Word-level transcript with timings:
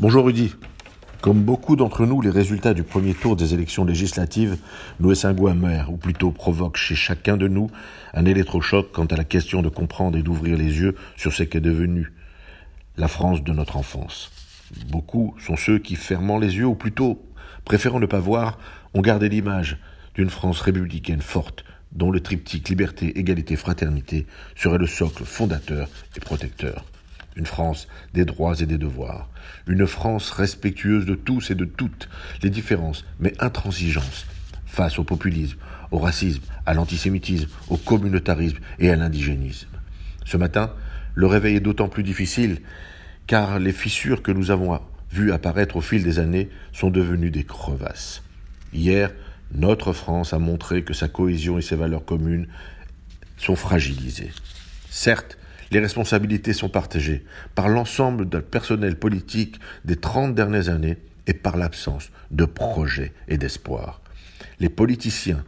Bonjour 0.00 0.24
Rudy. 0.24 0.54
Comme 1.20 1.42
beaucoup 1.42 1.76
d'entre 1.76 2.06
nous, 2.06 2.22
les 2.22 2.30
résultats 2.30 2.72
du 2.72 2.84
premier 2.84 3.12
tour 3.12 3.36
des 3.36 3.52
élections 3.52 3.84
législatives 3.84 4.56
nous 4.98 5.10
laissent 5.10 5.26
un 5.26 5.34
goût 5.34 5.48
amer, 5.48 5.92
ou 5.92 5.98
plutôt 5.98 6.30
provoquent 6.30 6.78
chez 6.78 6.94
chacun 6.94 7.36
de 7.36 7.48
nous 7.48 7.70
un 8.14 8.24
électrochoc 8.24 8.92
quant 8.92 9.04
à 9.04 9.16
la 9.16 9.24
question 9.24 9.60
de 9.60 9.68
comprendre 9.68 10.16
et 10.16 10.22
d'ouvrir 10.22 10.56
les 10.56 10.78
yeux 10.78 10.96
sur 11.18 11.34
ce 11.34 11.42
qu'est 11.42 11.60
devenu 11.60 12.14
la 12.96 13.08
France 13.08 13.44
de 13.44 13.52
notre 13.52 13.76
enfance. 13.76 14.32
Beaucoup 14.88 15.34
sont 15.38 15.56
ceux 15.56 15.78
qui, 15.78 15.96
fermant 15.96 16.38
les 16.38 16.56
yeux, 16.56 16.64
ou 16.64 16.74
plutôt 16.74 17.22
préférant 17.66 18.00
ne 18.00 18.06
pas 18.06 18.20
voir, 18.20 18.58
ont 18.94 19.02
gardé 19.02 19.28
l'image 19.28 19.76
d'une 20.14 20.30
France 20.30 20.62
républicaine 20.62 21.20
forte, 21.20 21.62
dont 21.92 22.10
le 22.10 22.20
triptyque 22.20 22.70
liberté, 22.70 23.18
égalité, 23.18 23.54
fraternité 23.54 24.26
serait 24.56 24.78
le 24.78 24.86
socle 24.86 25.26
fondateur 25.26 25.90
et 26.16 26.20
protecteur 26.20 26.86
une 27.36 27.46
France 27.46 27.88
des 28.14 28.24
droits 28.24 28.56
et 28.60 28.66
des 28.66 28.78
devoirs, 28.78 29.28
une 29.66 29.86
France 29.86 30.30
respectueuse 30.30 31.06
de 31.06 31.14
tous 31.14 31.50
et 31.50 31.54
de 31.54 31.64
toutes 31.64 32.08
les 32.42 32.50
différences, 32.50 33.04
mais 33.18 33.32
intransigeante 33.40 34.26
face 34.66 34.98
au 34.98 35.04
populisme, 35.04 35.58
au 35.90 35.98
racisme, 35.98 36.42
à 36.66 36.74
l'antisémitisme, 36.74 37.48
au 37.68 37.76
communautarisme 37.76 38.58
et 38.78 38.90
à 38.90 38.96
l'indigénisme. 38.96 39.68
Ce 40.24 40.36
matin, 40.36 40.72
le 41.14 41.26
réveil 41.26 41.56
est 41.56 41.60
d'autant 41.60 41.88
plus 41.88 42.02
difficile 42.02 42.60
car 43.26 43.58
les 43.58 43.72
fissures 43.72 44.22
que 44.22 44.32
nous 44.32 44.50
avons 44.50 44.80
vues 45.12 45.32
apparaître 45.32 45.76
au 45.76 45.80
fil 45.80 46.02
des 46.02 46.18
années 46.18 46.48
sont 46.72 46.90
devenues 46.90 47.30
des 47.30 47.44
crevasses. 47.44 48.22
Hier, 48.72 49.10
notre 49.52 49.92
France 49.92 50.32
a 50.32 50.38
montré 50.38 50.84
que 50.84 50.94
sa 50.94 51.08
cohésion 51.08 51.58
et 51.58 51.62
ses 51.62 51.76
valeurs 51.76 52.04
communes 52.04 52.46
sont 53.36 53.56
fragilisées. 53.56 54.30
Certes, 54.88 55.38
les 55.70 55.78
responsabilités 55.78 56.52
sont 56.52 56.68
partagées 56.68 57.24
par 57.54 57.68
l'ensemble 57.68 58.28
du 58.28 58.40
personnel 58.40 58.96
politique 58.98 59.60
des 59.84 59.96
30 59.96 60.34
dernières 60.34 60.68
années 60.68 60.98
et 61.26 61.34
par 61.34 61.56
l'absence 61.56 62.10
de 62.30 62.44
projets 62.44 63.12
et 63.28 63.38
d'espoir. 63.38 64.00
Les 64.58 64.68
politiciens 64.68 65.44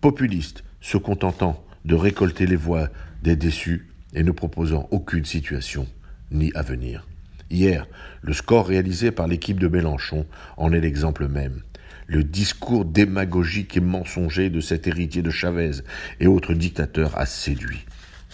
populistes 0.00 0.62
se 0.80 0.96
contentant 0.96 1.64
de 1.84 1.94
récolter 1.94 2.46
les 2.46 2.56
voix 2.56 2.88
des 3.22 3.36
déçus 3.36 3.88
et 4.14 4.22
ne 4.22 4.30
proposant 4.30 4.88
aucune 4.90 5.24
situation 5.24 5.86
ni 6.30 6.52
avenir. 6.54 7.06
Hier, 7.50 7.86
le 8.22 8.32
score 8.32 8.66
réalisé 8.66 9.10
par 9.10 9.26
l'équipe 9.26 9.58
de 9.58 9.68
Mélenchon 9.68 10.26
en 10.56 10.72
est 10.72 10.80
l'exemple 10.80 11.28
même. 11.28 11.62
Le 12.06 12.22
discours 12.22 12.84
démagogique 12.84 13.76
et 13.76 13.80
mensonger 13.80 14.50
de 14.50 14.60
cet 14.60 14.86
héritier 14.86 15.22
de 15.22 15.30
Chavez 15.30 15.82
et 16.20 16.26
autres 16.26 16.54
dictateurs 16.54 17.18
a 17.18 17.26
séduit 17.26 17.84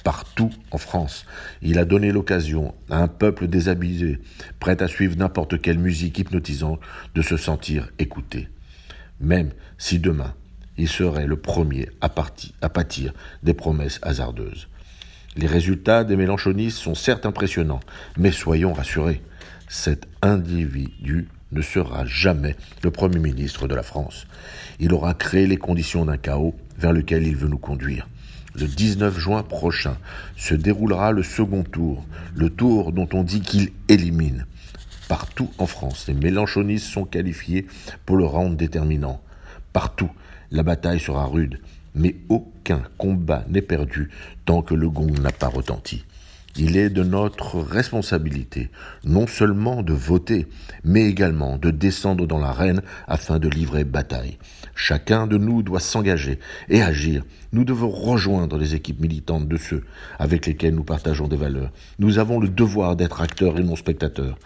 partout 0.02 0.50
en 0.70 0.78
France. 0.78 1.26
Il 1.62 1.78
a 1.78 1.84
donné 1.84 2.12
l'occasion 2.12 2.74
à 2.90 3.02
un 3.02 3.08
peuple 3.08 3.46
déshabillé, 3.46 4.18
prêt 4.58 4.82
à 4.82 4.88
suivre 4.88 5.16
n'importe 5.16 5.60
quelle 5.60 5.78
musique 5.78 6.18
hypnotisante, 6.18 6.80
de 7.14 7.22
se 7.22 7.36
sentir 7.36 7.88
écouté. 7.98 8.48
Même 9.20 9.50
si 9.78 9.98
demain, 9.98 10.34
il 10.76 10.88
serait 10.88 11.26
le 11.26 11.36
premier 11.36 11.88
à, 12.00 12.10
à 12.62 12.68
pâtir 12.68 13.12
des 13.42 13.54
promesses 13.54 13.98
hasardeuses. 14.02 14.68
Les 15.36 15.46
résultats 15.46 16.04
des 16.04 16.16
Mélenchonistes 16.16 16.78
sont 16.78 16.94
certes 16.94 17.26
impressionnants, 17.26 17.80
mais 18.16 18.32
soyons 18.32 18.72
rassurés, 18.72 19.22
cet 19.68 20.08
individu 20.22 21.28
ne 21.52 21.62
sera 21.62 22.04
jamais 22.04 22.56
le 22.82 22.90
Premier 22.90 23.18
ministre 23.18 23.68
de 23.68 23.74
la 23.74 23.82
France. 23.82 24.26
Il 24.78 24.92
aura 24.92 25.14
créé 25.14 25.46
les 25.46 25.56
conditions 25.56 26.04
d'un 26.04 26.16
chaos 26.16 26.54
vers 26.78 26.92
lequel 26.92 27.26
il 27.26 27.36
veut 27.36 27.48
nous 27.48 27.58
conduire. 27.58 28.08
Le 28.54 28.66
19 28.66 29.18
juin 29.18 29.42
prochain 29.42 29.96
se 30.36 30.54
déroulera 30.54 31.12
le 31.12 31.22
second 31.22 31.62
tour, 31.62 32.04
le 32.34 32.50
tour 32.50 32.92
dont 32.92 33.08
on 33.12 33.22
dit 33.22 33.40
qu'il 33.40 33.70
élimine. 33.88 34.46
Partout 35.08 35.50
en 35.58 35.66
France, 35.66 36.06
les 36.08 36.14
mélanchonistes 36.14 36.86
sont 36.86 37.04
qualifiés 37.04 37.66
pour 38.06 38.16
le 38.16 38.24
round 38.24 38.56
déterminant. 38.56 39.20
Partout, 39.72 40.10
la 40.50 40.62
bataille 40.62 41.00
sera 41.00 41.26
rude, 41.26 41.60
mais 41.94 42.16
aucun 42.28 42.82
combat 42.98 43.44
n'est 43.48 43.62
perdu 43.62 44.10
tant 44.44 44.62
que 44.62 44.74
le 44.74 44.88
gong 44.88 45.18
n'a 45.20 45.32
pas 45.32 45.48
retenti. 45.48 46.04
Il 46.56 46.76
est 46.76 46.90
de 46.90 47.04
notre 47.04 47.60
responsabilité 47.60 48.70
non 49.04 49.26
seulement 49.26 49.82
de 49.82 49.92
voter, 49.92 50.48
mais 50.82 51.06
également 51.06 51.58
de 51.58 51.70
descendre 51.70 52.26
dans 52.26 52.38
l'arène 52.38 52.82
afin 53.06 53.38
de 53.38 53.48
livrer 53.48 53.84
bataille. 53.84 54.36
Chacun 54.74 55.26
de 55.26 55.36
nous 55.36 55.62
doit 55.62 55.80
s'engager 55.80 56.38
et 56.68 56.82
agir. 56.82 57.22
Nous 57.52 57.64
devons 57.64 57.90
rejoindre 57.90 58.58
les 58.58 58.74
équipes 58.74 59.00
militantes 59.00 59.46
de 59.46 59.56
ceux 59.56 59.84
avec 60.18 60.46
lesquels 60.46 60.74
nous 60.74 60.84
partageons 60.84 61.28
des 61.28 61.36
valeurs. 61.36 61.70
Nous 61.98 62.18
avons 62.18 62.40
le 62.40 62.48
devoir 62.48 62.96
d'être 62.96 63.20
acteurs 63.20 63.58
et 63.58 63.62
non 63.62 63.76
spectateurs. 63.76 64.36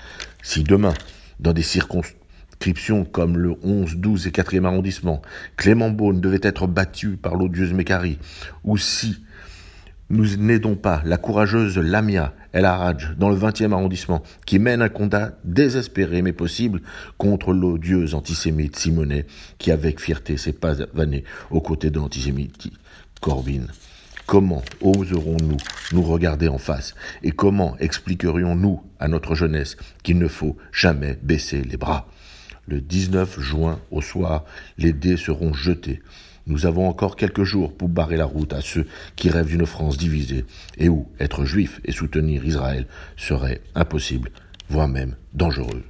Si 0.43 0.63
demain, 0.63 0.95
dans 1.41 1.53
des 1.53 1.63
circonscriptions 1.63 3.05
comme 3.05 3.39
le 3.39 3.55
11, 3.63 3.97
12 3.97 4.27
et 4.27 4.31
4e 4.31 4.65
arrondissement, 4.65 5.23
Clément 5.57 5.91
Beaune 5.91 6.21
devait 6.21 6.41
être 6.43 6.67
battu 6.67 7.17
par 7.17 7.35
l'odieuse 7.35 7.73
Mécari, 7.73 8.19
ou 8.63 8.77
si 8.77 9.25
nous 10.11 10.37
n'aidons 10.37 10.77
pas 10.77 11.03
la 11.05 11.17
courageuse 11.17 11.79
Lamia 11.79 12.35
El 12.53 12.67
Haraj 12.67 13.15
dans 13.17 13.31
le 13.31 13.37
20e 13.37 13.73
arrondissement 13.73 14.23
qui 14.47 14.59
mène 14.59 14.83
un 14.83 14.89
combat 14.89 15.33
désespéré 15.45 16.23
mais 16.23 16.33
possible 16.33 16.83
contre 17.19 17.53
l'odieuse 17.53 18.15
antisémite 18.15 18.77
Simonet 18.77 19.27
qui 19.59 19.71
avec 19.71 20.01
fierté 20.01 20.37
s'est 20.37 20.53
pavané 20.53 21.25
aux 21.51 21.61
côtés 21.61 21.91
de 21.91 21.99
l'antisémite 21.99 22.69
Corbyn. 23.21 23.67
Comment 24.27 24.63
oserons-nous 24.81 25.57
nous 25.93 26.03
regarder 26.03 26.49
en 26.49 26.59
face? 26.59 26.95
Et 27.23 27.31
comment 27.31 27.77
expliquerions-nous 27.79 28.83
à 28.99 29.09
notre 29.09 29.35
jeunesse 29.35 29.77
qu'il 30.03 30.19
ne 30.19 30.29
faut 30.29 30.57
jamais 30.73 31.19
baisser 31.23 31.63
les 31.63 31.77
bras? 31.77 32.09
Le 32.67 32.81
19 32.81 33.41
juin 33.41 33.81
au 33.91 34.01
soir, 34.01 34.45
les 34.79 34.95
dés 34.95 35.19
seront 35.19 35.53
jetés. 35.53 36.01
Nous 36.47 36.67
avons 36.67 36.89
encore 36.89 37.17
quelques 37.17 37.45
jours 37.45 37.75
pour 37.75 37.89
barrer 37.89 38.17
la 38.17 38.27
route 38.27 38.53
à 38.53 38.61
ceux 38.61 38.87
qui 39.17 39.31
rêvent 39.31 39.49
d'une 39.49 39.67
France 39.67 39.97
divisée 39.97 40.45
et 40.77 40.89
où 40.89 41.09
être 41.19 41.45
juif 41.45 41.81
et 41.85 41.93
soutenir 41.93 42.45
Israël 42.45 42.87
serait 43.17 43.63
impossible, 43.75 44.31
voire 44.69 44.89
même 44.89 45.17
dangereux. 45.33 45.85